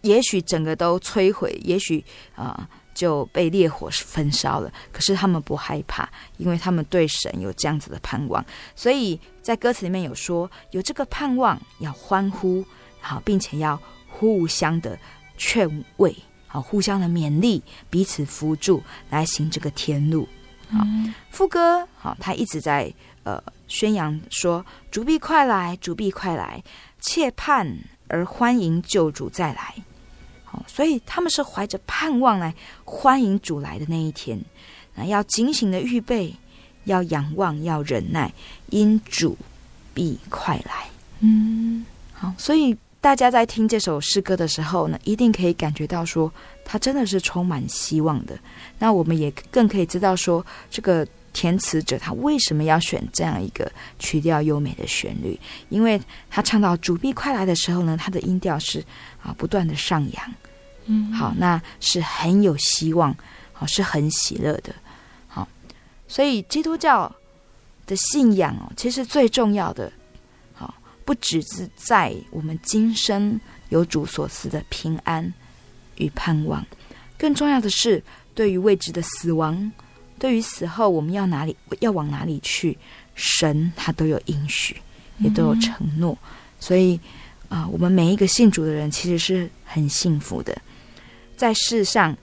[0.02, 2.04] 也许整个都摧毁，也许
[2.36, 2.54] 啊。
[2.56, 8.42] 呃就被烈火焚烧了，可是他们不害怕，因为他们对神有这样子的盼望，
[8.74, 12.64] 所以在歌词里面有说，有这个盼望要欢呼，
[12.98, 13.78] 好，并且要
[14.18, 14.98] 互相的
[15.36, 20.26] 劝慰，好，互相的勉励，彼此扶助，来行这个天路。
[20.70, 20.78] 好，
[21.30, 22.92] 副歌好，他一直在
[23.24, 26.62] 呃宣扬说，主必快来，主必快来，
[26.98, 29.74] 切盼而欢迎救主再来。
[30.44, 32.54] 好所以他们是怀着盼望来
[32.84, 34.40] 欢迎主来的那一天，
[34.94, 36.34] 那要警醒的预备，
[36.84, 38.32] 要仰望，要忍耐，
[38.70, 39.36] 因主
[39.92, 40.88] 必快来。
[41.20, 46.28] 嗯，好，所以大家在听这首诗歌的时候呢，一定可以感觉到说，
[46.64, 48.36] 它真的是充满希望的。
[48.80, 55.38] 那我们也更可以知道说，这个填词者他为什么要选这样一个曲调优美的旋律？
[55.68, 58.84] 因为他唱到主必快来的时候呢，他的音调是
[59.22, 60.34] 啊不断的上扬，
[60.86, 63.16] 嗯，好，那是很有希望，
[63.52, 64.74] 好，是很喜乐的，
[65.28, 65.46] 好，
[66.08, 67.14] 所以基督教
[67.86, 69.92] 的信仰哦，其实最重要的。
[71.06, 73.40] 不只是在我们今生
[73.70, 75.32] 有主所赐的平安
[75.96, 76.66] 与盼望，
[77.16, 78.02] 更重要的是，
[78.34, 79.72] 对于未知的死亡，
[80.18, 82.76] 对于死后我们要哪里要往哪里去，
[83.14, 84.76] 神他都有应许，
[85.18, 86.12] 也都有承诺。
[86.22, 86.28] 嗯、
[86.58, 86.96] 所以
[87.48, 90.60] 啊、呃，我们每一个信主的人其实是很幸福的。
[91.36, 92.16] 在世上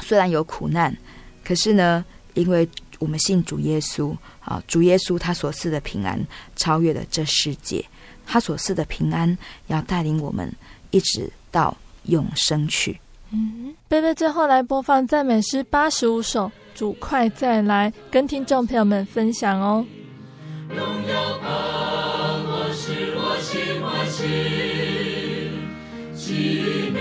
[0.00, 0.96] 虽然有苦难，
[1.44, 2.02] 可是呢，
[2.32, 2.66] 因为
[2.98, 6.18] 我们信主耶稣啊，主耶稣他所赐的平安
[6.56, 7.84] 超越了这世界。
[8.26, 10.52] 他所赐的平安，要带领我们
[10.90, 11.74] 一直到
[12.04, 13.00] 永生去。
[13.30, 19.86] 嗯，贝贝最后来播放赞美诗八十五首，主快再来，跟听众朋友们分享哦。
[20.68, 21.48] 荣耀盼
[22.44, 24.24] 望是我心欢喜，
[26.16, 27.00] 奇妙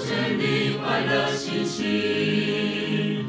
[0.00, 3.24] 真理快乐信息，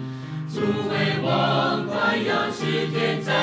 [0.53, 3.33] 主为王冠要去天再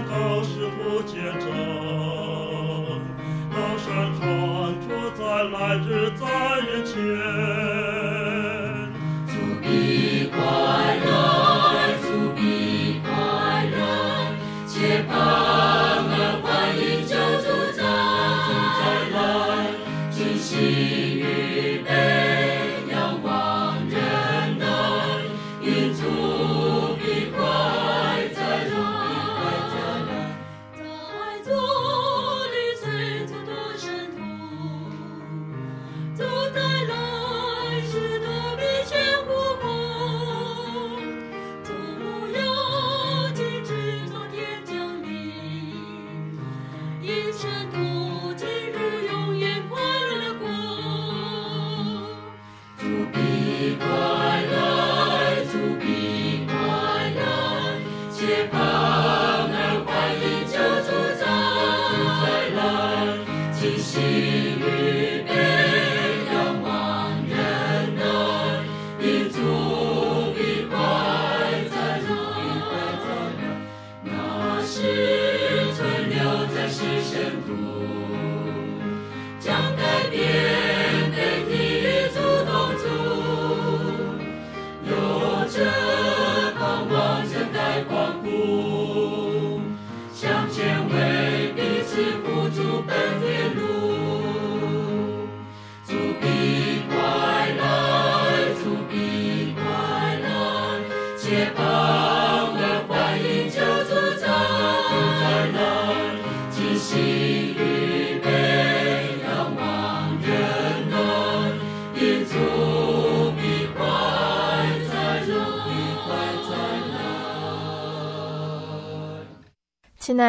[0.00, 1.46] 高师徒见证，
[3.50, 3.86] 高山
[4.18, 4.20] 传
[4.80, 4.84] 主，
[5.16, 6.22] 在来日，在
[6.68, 7.71] 眼前。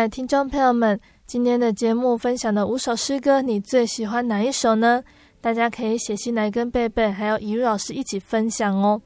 [0.07, 5.03] 听众朋友们，今天的节目分享的五首诗歌，你最喜欢哪一首呢？
[5.39, 9.01] 大家可以写信来跟贝贝还有怡如老师一起分享哦。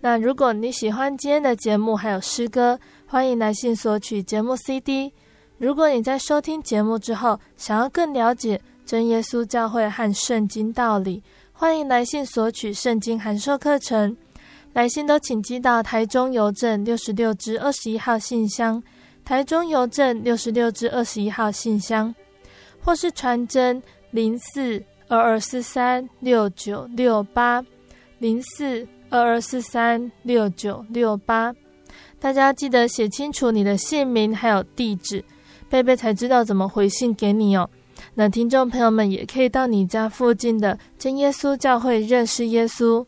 [0.00, 5.12] 那如果你喜欢今天的节目还有诗歌，欢迎来信索取节目 CD。
[5.58, 11.22] 如果你在收听节目之后，想要更了解真耶稣教会和圣经道理，
[11.52, 14.16] 欢迎来信索取圣经函授课程。
[14.72, 18.82] 来信都请寄到台中邮政六十六至二十一号信箱。
[19.30, 22.12] 台中邮政六十六至二十一号信箱，
[22.82, 27.64] 或是传真零四二二四三六九六八
[28.18, 31.54] 零四二二四三六九六八。
[32.18, 35.24] 大家记得写清楚你的姓名还有地址，
[35.68, 37.70] 贝贝才知道怎么回信给你哦。
[38.14, 43.06] 那听众朋友们也可以到你家附近的真耶稣教会认识耶稣，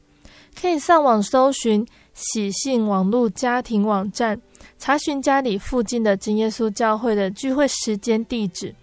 [0.55, 4.41] 可以上网搜寻喜信网络家庭网站，
[4.79, 8.75] 查询家里附近的真耶稣教会的聚会时间地址，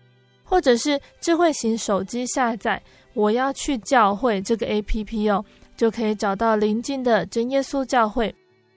[0.44, 2.82] 或者是智慧型手机下载
[3.14, 5.44] “我要去教会”这个 APP 哦，
[5.78, 8.34] 就可以找到邻近的真耶稣教会。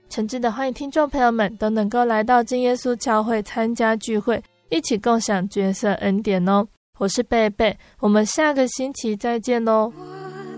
[0.08, 6.66] 诚挚的欢迎听众朋友们都能够来到真耶稣教会参加聚会，一起共享角色恩典哦。
[6.98, 9.90] 我是贝贝，我们下个星期再见喽。
[9.96, 10.04] 我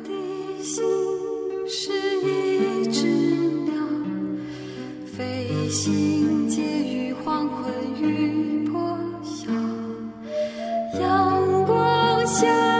[0.02, 0.82] 的心
[1.68, 2.13] 是
[5.74, 7.66] 心结于黄昏
[8.00, 9.50] 雨破晓，
[11.00, 12.73] 阳光下。